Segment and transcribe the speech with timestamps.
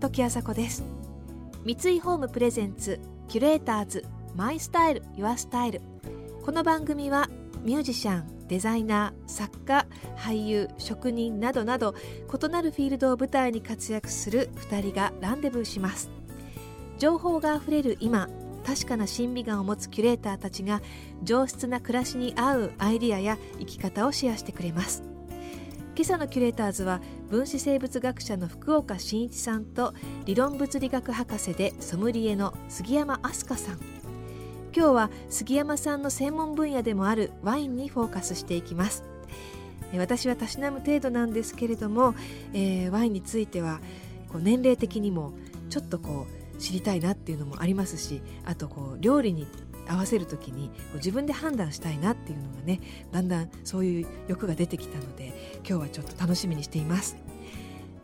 [0.00, 0.84] 時あさこです。
[1.64, 5.80] 三井ホームプレゼンツキュレーターズマイスタイルユアスタイル。
[6.44, 7.28] この番組は
[7.62, 9.86] ミュージシャンデザイナー作家
[10.16, 11.94] 俳優職人などなど
[12.32, 16.10] 異なるフィールドを舞台に活躍する2人がランデブーします。
[16.98, 18.28] 情報があふれる今
[18.64, 20.80] 確かな審美眼を持つキュレーターたちが
[21.22, 25.17] 上質な暮らしに合うアイディアや生き方をシェアしてくれます。
[25.98, 29.94] 今朝のキュレーターズは分子生物学者の福岡伸一さんと
[30.26, 33.78] 理論物理学博士でソムリエの杉山飛鳥さん。
[34.72, 39.02] 今日は杉山さんの専門分野でもあるワインにフォーカスしていきます。
[39.92, 42.14] 私はたしなむ程度なんですけれども、
[42.52, 43.80] えー、ワインについては
[44.28, 45.32] こう年齢的にも
[45.68, 49.48] ちょっとこう知りたいなっていうのもありますしあとこう料理に
[49.88, 57.16] 合わせる時に自分で判断したいなっていうのがねだんだんそういう欲が出てきたので今日はちょっと楽しみにしています。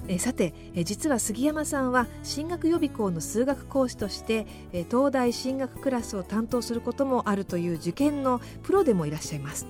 [0.07, 9.67] えさてえ実は杉山さんは進学予備校の数学講師としてえ東大進学クラスを担当することもあるという受験のプロでもいらっしゃいます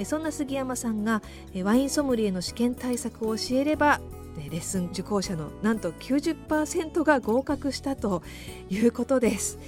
[0.00, 1.22] えそんな杉山さんが
[1.54, 4.00] えワインソムリエの試験対策を教えれば
[4.50, 8.22] レッスン受講者のなんと90%が合格したと
[8.70, 9.58] いうことです。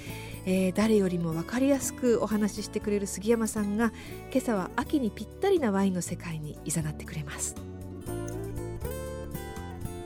[0.45, 3.91] えー、誰よりも分かりやすくお話ししてくれる杉山さんが
[4.31, 7.55] 今朝は秋にぴったりなワインの世界に誘ってくれます。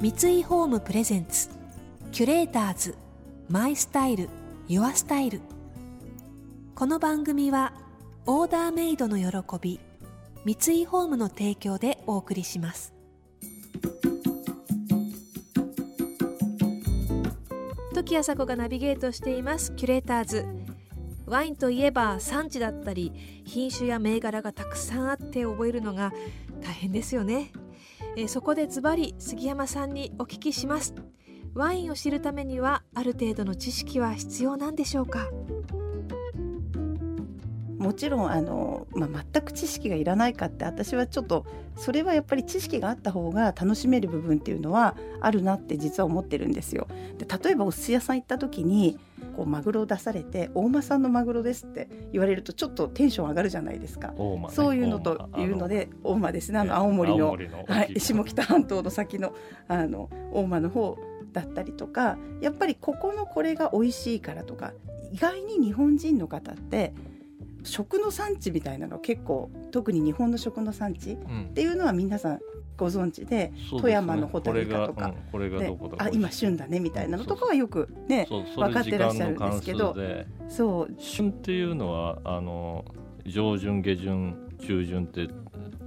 [0.01, 1.49] 三井ホームプレゼンツ
[2.11, 2.95] キュレーターズ
[3.49, 4.29] マイスタイル
[4.67, 5.41] ユアスタイル。
[6.75, 7.73] この番組は
[8.25, 9.79] オーダーメイドの喜び
[10.43, 12.94] 三井ホームの提供でお送りします。
[17.95, 19.73] 時あさこがナビゲートしています。
[19.73, 20.45] キュレーターズ。
[21.25, 23.13] ワインといえば産地だったり
[23.45, 26.11] 品種や銘柄がたくさんあって覚えるのが
[26.61, 27.53] 大変ですよね。
[28.17, 30.93] えそこでズバリ杉山さんにお聞きします。
[31.53, 35.29] ワインを知るためにはある程度の知識は必要なんでしょうか？
[37.85, 46.87] もちろんあの、まあ、全く知識がいらないかって私はちょっとそれはやっぱり知識があった方が楽しめる部分っていうのはあるなって実は思ってるんですよ。
[47.19, 48.97] で例えばお寿司屋さん行った時に
[49.35, 56.57] こうマグロを出されて大間産のマグロですって言われるとちょっとテンション上がるじゃないですか、ね、そういうのというので大間ですね。
[56.57, 59.35] あの青森のはい、下北半島の先の
[59.67, 60.97] あの大間の方
[61.33, 64.73] だったりとかやっぱりここのこれが美味しいからとか
[65.11, 66.93] 意外に日本人の方って
[67.65, 71.17] 食の産地みたいなの結構特に日本の食の産地っ
[71.53, 72.39] ていうのは皆さん
[72.77, 79.95] ご存知で、うん、富山のホタルイカとか、これがどこあ今旬だねみたいなのとかはよくね分かってらっしゃるんですけど。
[80.49, 80.95] そう。
[80.97, 82.85] 旬っていうのはあの
[83.25, 85.27] 上旬下旬中旬って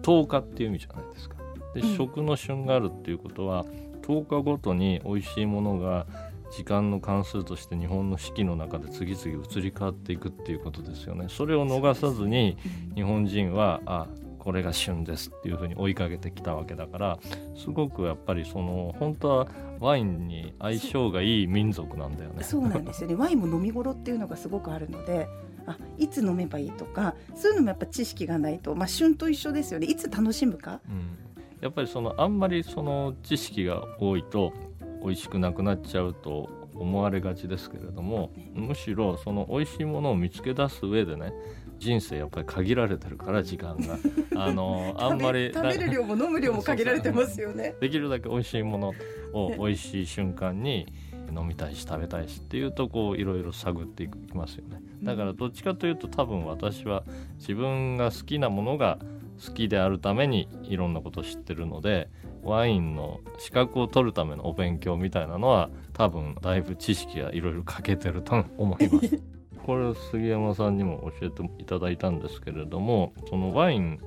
[0.02, 1.36] 10日っていう意味じゃないですか。
[1.74, 3.64] で、うん、食の旬があるっていうことは
[4.02, 6.06] 10日ごとに美味しいものが
[6.50, 11.26] 時間の関数として日本の四季の中で次々移り変わっていくっていうことですよね。
[11.28, 12.56] それを逃さずに
[12.94, 14.06] 日本人はあ
[14.38, 17.18] これが旬ですっていうふうに追いかけてきたわけだから
[17.54, 19.48] すごくやっぱりその本当は
[19.78, 22.42] ワインに相性がいい民族なんだよね。
[22.44, 25.28] そうなんですよね ワインも飲み頃っていうのがすごくあるので
[25.66, 30.80] あいつ飲めばいいとかそういうのもやっぱ知識がないと、まあ、旬と一緒ですよねいつ楽しむか。
[30.88, 31.18] うん、
[31.60, 34.52] やっぱりそのあんまりその知識が多いと
[35.02, 41.32] 美味しくなくなっちゃうと思われがちですけれどもむしろその美味しいものを見つけ出す上でね
[41.78, 43.98] 人生やっぱり限られてるから時間が。
[44.40, 47.74] あのあんまり食べる量も飲む量も限られてますよね。
[47.80, 48.92] できるだけ美味しいもの
[49.32, 50.86] を美味しい瞬間に
[51.36, 54.80] 飲みたいし食べたいしっていうとこういろいろ探っていきますよね。
[55.02, 57.04] だからどっちかというと多分私は
[57.38, 58.98] 自分が好きなものが
[59.44, 62.08] 好きであるためにいろんなことを知ってるので
[62.42, 69.20] ワインの資格を取るためのお勉強みたいなのは多分だいぶ知識がいろいろ欠けてると思います。
[69.64, 74.00] これ杉山さんにも教えていただいたんですけれどもそのワイン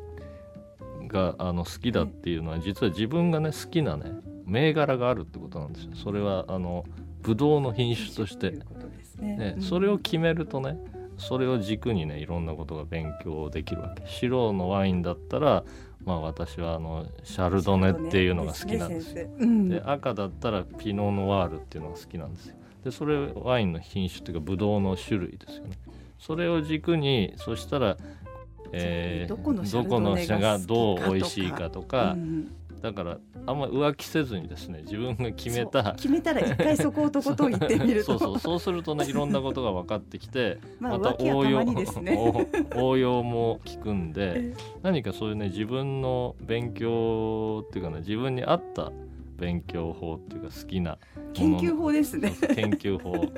[1.08, 4.12] があの好きだっていうのは実は自分がね好きなね
[4.46, 5.92] 銘柄があるってことなんですよ。
[5.94, 6.84] それはあの
[7.22, 8.52] ブドウの品種として、
[9.20, 10.80] ね、ね、それを決めるとね
[11.22, 14.04] それを軸にねいろんなことが勉強できるわけ。
[14.06, 15.64] 白のワインだったら
[16.04, 22.56] まあ私はあのシャルドネっていうのが好きなんですよ、うん、で赤だったらピノ・ノワールっていうのが好きなんですよ。
[22.84, 25.78] でそれワインの品種っていうかブドウの種類ですよね。
[26.18, 27.98] それを軸にそしたら、
[28.72, 38.18] えー、どこの社がどう美味しいかとか、うん、だからあんま浮気せずにですね自分が決めた決めたら一回そこをとことん言ってみると。
[38.18, 42.18] そうそうそうするとねいろんなことが分かってきて また応用にですね。
[42.76, 48.92] 応応用も効くんでえ何かそういうね自分の勉強っていうかね自分に合った
[49.38, 50.98] 勉強法っていうか好きな
[51.34, 52.34] 研究法ですね。
[52.56, 53.32] 研究法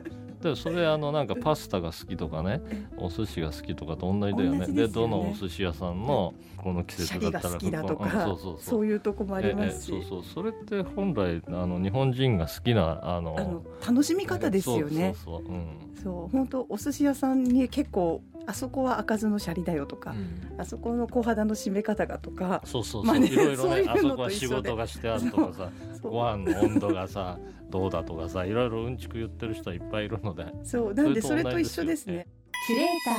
[0.44, 2.62] でそれあのなんかパスタが好きとかね
[2.98, 4.68] お寿司が好きとかと同じだよね。
[4.68, 4.88] でね。
[4.88, 8.58] どのお寿司屋さんのこの季節だったら好きだとここうんかそうそうそう。
[8.62, 9.94] そういうとこもありますし。
[9.94, 10.34] ええそうそう。
[10.34, 15.16] それって本来あの日本人が好きなあの楽しみ方ですよね。
[15.24, 15.54] そうそうそう。
[15.54, 15.66] うん。
[16.04, 20.60] そう本当お寿司屋さんに結構あそこは開かずのシャリだよとか、うん。
[20.60, 25.70] あそこの小肌の締め方がとかそうそうそう、まあねいろいろそういうあそこは仕事がしてあるとかさ
[26.10, 27.40] ご飯の温度がさ
[27.70, 30.46] どうだとかさいろいろうんちく言ってる人はいっぱいいるので。
[30.64, 30.94] そう。
[30.94, 32.28] なんでそそれれと一緒ですね。
[32.68, 33.16] キュレーター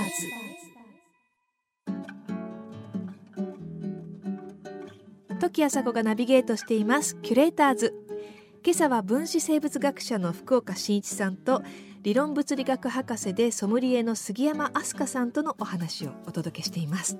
[5.39, 5.41] ズ。
[5.41, 7.17] 時朝子がナビゲートしています。
[7.17, 7.95] キュレーターズ。
[8.65, 11.63] 今朝は分子生物学者の福岡伸一さんと
[12.03, 17.19] 理論物理学博士でソムリエの杉山飛鳥さんとのお話をお届けしています。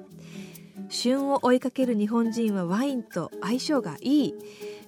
[0.89, 4.35] 旬を追いかける日本人はワインと相性がいい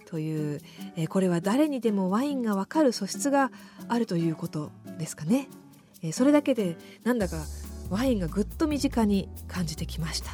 [0.06, 0.61] という、
[0.97, 3.50] えーこれは誰にでもワインがわかる素質が
[3.88, 5.49] あるということですかね、
[6.03, 7.37] えーそれだけでなんだか
[7.91, 10.31] ワインがぐっと身近に感じてきました。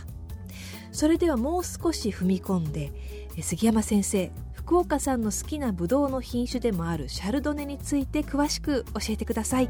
[0.93, 2.93] それではもう少し踏み込んで
[3.37, 9.69] えー杉山先生福岡さんの好きなブドウの品種でもあるシャルドネについて詳しく教えてください。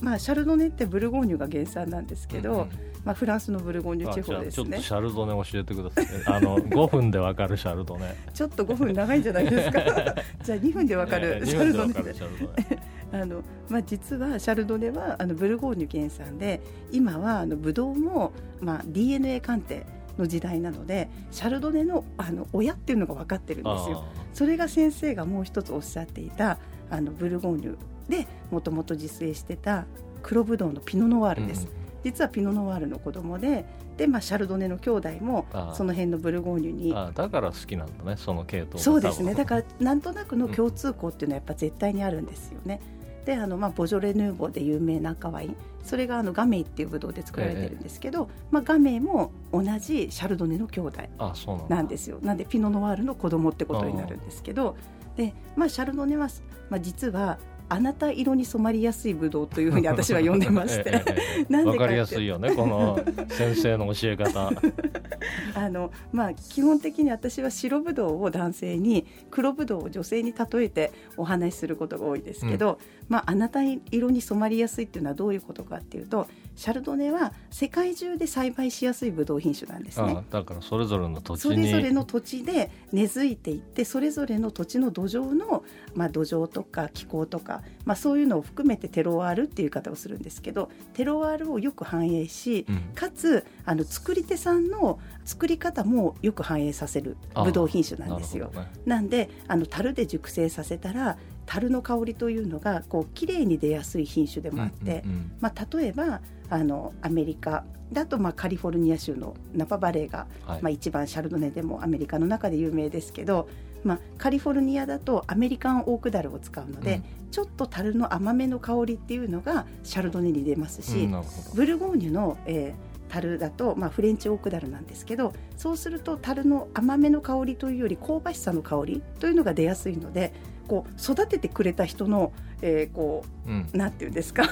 [0.00, 4.80] まあシャルドネってブルゴーニュが原産なんですけど、うんまあフランスのブルゴーニュ地方ですね。
[4.80, 9.80] シャルドネ教えてください あの5分でわかるシャルドネちょっと5分長いんじゃないですか？
[10.42, 11.94] じゃあ2分でわかるええシャルドネ。
[13.12, 16.60] あのまあ実はシャルドネはあのブルゴーニュ原産で、
[16.90, 19.86] 今はあのブドウもまあ DNA 鑑定
[20.18, 24.04] の時代なので、シャルドネのあの親っていうのが分かってるんですよ。
[24.32, 26.58] それが先生がもう一つおっしゃっていた
[26.90, 27.76] あのブルゴーニュ
[28.08, 29.84] でもともと自生してた
[30.22, 31.68] 黒ブドウのピノノワールです、
[32.04, 33.64] 実はピノノワールの子供で
[33.96, 39.34] で、まあ、シャルドネの兄弟もその辺のブルゴーニュにあだから好きなんだねその系統がそうですね。
[39.34, 42.80] だからなんとなくの共通項っていうのはやっぱ絶対にあるんですよね。
[43.24, 51.76] であの、まあ、ボジョレ・ヌーボーで有名な赤ワインそれがあのガメイっていうブドウで作られてるんですけど、まあ、ガメイも同じシャルドネの兄弟あそうなんだ。
[51.76, 52.18] なんですよ。
[52.20, 54.76] なんでピノノワールの子供ってことになるんですけど
[55.16, 56.28] で、まあ、シャルドネは、
[56.68, 57.38] まあ、実は
[57.68, 61.64] あなた色に染まりやすいブドウというふうに 私は呼んでましええて。
[61.64, 64.50] わかりやすいよねこの先生の教え方。
[65.54, 72.78] あの、まあ、基本的に私は白ブドウを男性に黒ブドウを女性に例えてお話しすることが多いですけど、
[73.08, 76.26] まあ、あなた色に染まりやすいっていうのはどういうことかっていうと
[76.56, 80.16] シャルドネは世界中で栽培しやすいブドウ品種なんですね。
[80.18, 85.64] あだからそれぞれの土地そにれぞれの土地で根付いていってそれぞれの土地の土壌の、
[85.94, 87.53] まあ、土壌とか気候とか、
[87.84, 92.76] まあ、そういうのを含めてテロワールっていう言い方をするんですけどテロワールをよく反映し、うん。
[92.94, 98.50] かつあの作り手さんの作り方もよく反映させるブドウ品種なんですよ。
[98.54, 98.70] なね。
[98.86, 101.16] なんであの樽で熟成させたら
[101.46, 105.32] 樽の香りというのがこう綺麗に出やすい品種でもあって、うんうん。
[105.40, 110.62] まあ、例えばあのアメリカだとまあカリフォルニア州のナパバレーが、はい。
[110.62, 113.48] まあ、一番シャルドネでもアメリカの中で有名ですけど、
[113.84, 121.22] まあ、カリフォルニアだとアメリカンオークダルを使うので、ちょっと樽の甘めの香りっていうのがシャルドネに出ますし、うん
[121.54, 130.32] ブルゴーニュの、えー樽だと、まあ、フレンチオークダルなんですけどそうすると樽の甘めの香りというより香ばしさの香りというのが出やすいので
[130.66, 133.68] こう育ててくれた人の、えーこうん。
[133.72, 134.42] うなんていうんですか？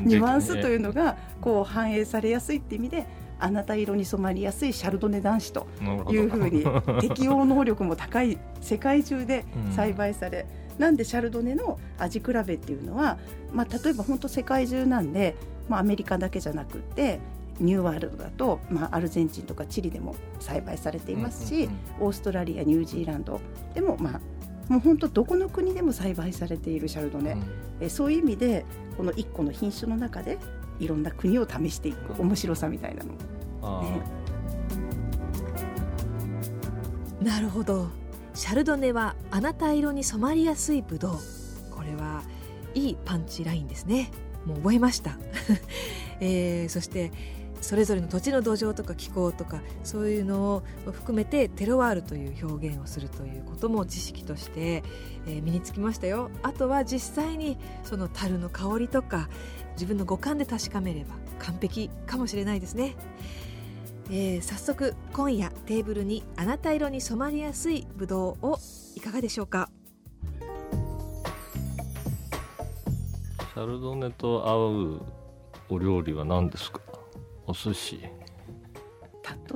[0.00, 3.06] ニュアンスというのがこう反映されやすいって意味で
[3.38, 5.66] あなた色に染まりやすいシャルドネ男子と
[6.10, 6.64] いうふうに
[7.00, 10.46] 適応能力も高い世界中で栽培され、
[10.78, 13.18] なんでシャルドネの味比べっていうのは、
[13.52, 15.36] まあ、例えば本当世界中なんで、
[15.68, 17.20] まあ、アメリカだけじゃなくって
[17.60, 22.06] ニューワールドだと、まあ、アルゼンチンとかチリでも栽培されていますし、うんうんうん。
[22.06, 23.40] オーストラリアニュージーランド
[23.74, 27.36] でも、まあ、もう本当どこの国でも栽培されているシャルドネ、
[27.80, 28.64] えそういう意味で
[28.96, 30.38] この1個の品種の中で
[30.80, 33.82] いろんな国を試していく面白さみたいなの。
[33.82, 34.02] ね。
[37.20, 37.88] なるほど。
[38.34, 41.18] シャルドネはあなた色に染まりやすいブドウ。
[41.70, 42.22] これは
[42.74, 44.10] いいパンチラインですね。
[44.44, 45.18] もう覚えました、
[46.20, 47.12] えーそして
[47.60, 50.62] それぞれの土地の土壌とか気候とかそういうのを
[50.92, 54.82] 含めてテロワールという表現をするということも知識として、
[55.26, 56.30] え身につきましたよ。
[56.42, 59.28] あとは実際にその樽の香りとか
[59.74, 62.96] 自分の五感で確かめれば完璧かもしれないですね。
[64.10, 68.58] えー、早速今夜テーブルにあなた色に染まりやすいブドウを
[68.96, 69.68] いかがでしょうか？
[73.52, 75.02] シャルドネと合う
[75.68, 76.80] お料理は何ですか？
[77.48, 78.00] お寿司。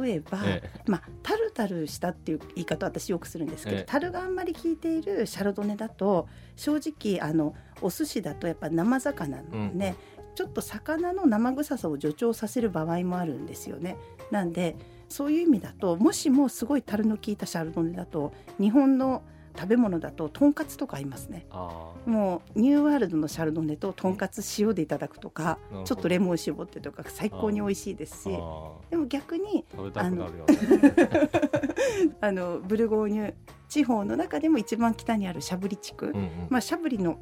[0.03, 13.97] 例えば、ええ、まあ、タルタルしたっていう言い方私よくするんですけど、え、タルがあんまり効いているシャルドネだと正直あのお寿司だとやっぱ生魚なのでね、うん、ちょっと魚の生臭さを助長させる場合もあるんですよね。
[14.31, 14.77] なんで
[15.09, 19.23] そういう意味だともしもすごい樽の効いたシャルドネだと日本の
[19.57, 21.47] 食べ物だととんかつとか合いますね。
[22.07, 28.31] もうニューワールドのシャルドネととんかつ塩でいただくとかちょっとレモン絞ってとか最高に美味しいですし。
[28.91, 30.29] でも逆にあの
[32.21, 33.35] あのブルゴーニュ
[33.73, 37.19] 地方の中でも一番北にあるシャブリ地区、うんうん、まあ、シャブリの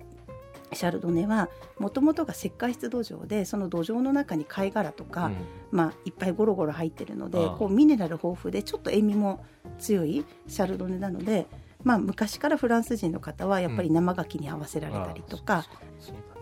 [0.73, 5.37] シャルドネはもともとが石灰質土壌でその土壌の中に貝殻とか、うん、
[5.71, 9.45] まあ、いっぱいゴロゴロ入ってるのでこうミネラル豊富でちょっと塩味も
[9.79, 11.47] 強いシャルドネなので
[11.83, 15.65] まあ、昔からフランス人の方はやっぱり生牡蠣に合わせられたりとか、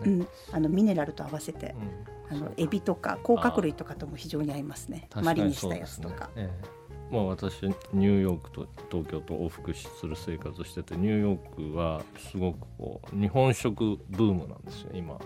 [0.03, 1.75] うん、あのミネラルと合わせて、
[2.29, 5.09] あのエビとか甲殻類とかとも非常に合いますね。
[5.15, 6.29] マリにしたやつとか。
[7.11, 15.19] まあ、私ニューヨークと東京と往復する生活をしててニューヨークはすごくこう日本食ブームなんですよ今。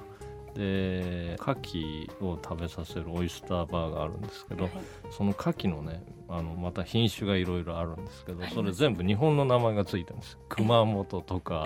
[0.53, 4.74] で牡蠣を食べさせるオイスターバーがあるんですけど、はい、
[5.12, 10.38] その牡蠣のねあのまた品種がいろいろあるんですけどそれ全部日本の名前がついてるんです。
[10.50, 11.63] 熊本とか、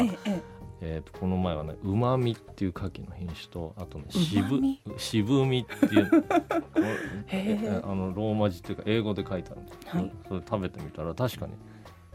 [0.81, 4.61] えー、とこの前はねうまみっていう牡蠣の品種とあとね渋
[4.97, 6.25] 渋みっていう
[7.83, 11.53] あのローマ字っていうか英語で書いてあるんです、はい、それ食べてみたら確かに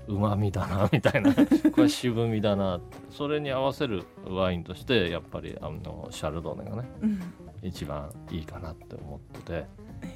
[0.09, 1.35] うまみだなみたいな。
[1.73, 2.81] これ渋みだな。
[3.11, 7.21] それに合わせるワインとしてやっぱりあのシャルドネがね、うん、
[7.63, 9.67] 一番いいかなって思ってて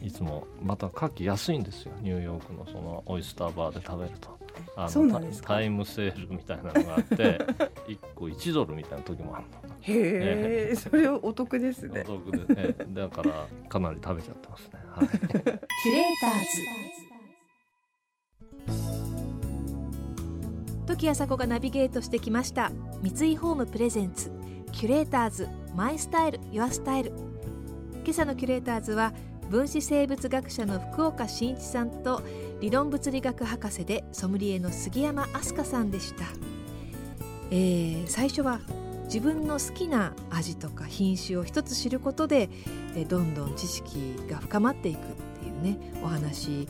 [0.03, 1.93] いつもまた牡蠣安いんですよ。
[2.01, 4.37] ニューヨークのそのオイスターバーで食べると。
[4.75, 7.39] あのタイムセールみたいなのがあって
[7.89, 9.77] 1個1ドルみたいな時もあるの。
[9.81, 12.05] へえ、それお得ですね。
[12.09, 15.55] お得で、ね、だからかなり食べちゃってますね、はい、キュレー
[16.21, 17.06] ターズ
[20.97, 22.73] 時あさこがナビゲートしてきました。
[23.03, 24.33] 三井ホームプレゼンツ。
[24.73, 27.13] キュレーターズマイスタイルユアスタイル。
[28.03, 29.13] 今朝のキュレーターズは
[29.51, 32.23] 分子生物学者の福岡伸一さんと
[32.63, 36.25] 理論物理学博士でソムリエの杉山飛鳥さんでした、
[37.51, 38.61] えー、最初は
[39.05, 42.49] 自分の好きな味とか品種を一つ知ることで、
[42.97, 45.01] えどんどん知識が深まっていくっ
[45.41, 46.67] ていうねお話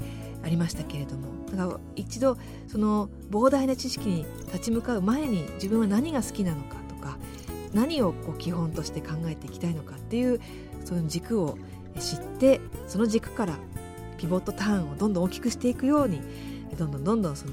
[0.47, 1.27] ありましたけれども。
[1.51, 7.19] だから一度その膨大な知識に立ち向かう前に自分は何が好きなのかとか
[7.73, 10.41] 何をこう基本として考えていきたいのかっていう
[10.85, 11.59] その軸を
[11.99, 13.59] 知ってその軸から
[14.19, 16.21] ピボットターンをどんどん大きくしていくように
[16.79, 17.53] どんどんどんどんその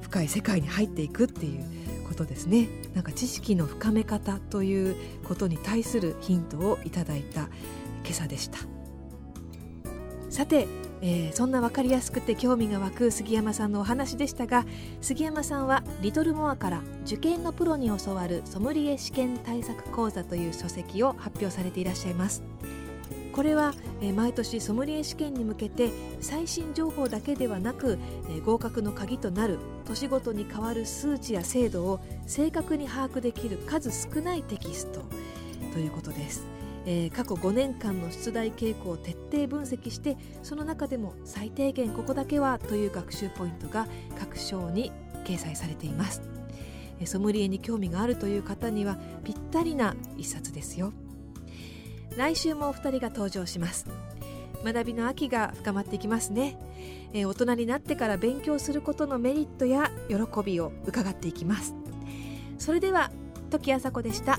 [0.00, 1.64] 深い世界に入っていくっていう
[2.06, 2.68] ことですね。
[2.94, 7.48] なんか知識の深め方ということに対するヒントをいただいた
[8.04, 8.58] 今朝でした。
[10.30, 10.66] さて
[11.06, 14.64] えー、そんな分かりやすくて興味が湧く杉山さんのお話でしたが
[15.02, 22.42] 杉山さんはリトルモアから受験のプロに教わるソムリエ試験対策講座という書籍を発表されていらっしゃいます。
[23.34, 27.98] これは、えー、毎年ソムリエ試験に向けて最新情報だけではなく、
[28.30, 35.02] えー、合格の鍵となる年ごとに変わる数値や精度を正確に把握できる数少ないテキスト
[35.72, 36.46] ということです。
[36.86, 43.86] えー、過去5年間の出題傾向を徹底分析してその中でも最低限ここだけはという学習ポイントが
[44.18, 44.92] 各章に
[45.24, 46.22] 掲載されています。
[47.06, 50.92] ソムリエに興味があるという方にはぴったりな一冊ですよ。
[52.16, 53.86] 来週もお二人が登場します。
[54.64, 56.56] 学びの秋が深まっていきますね、
[57.12, 61.74] えー、大人になってから勉強することのメリットや喜びを伺っていきます。
[62.58, 63.10] それでは
[63.50, 64.38] 時あさこでした。